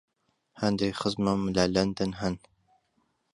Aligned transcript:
هەندێک 0.61 0.95
خزمم 1.01 1.41
لە 1.55 1.63
لەندەن 1.75 2.11
هەن. 2.21 2.35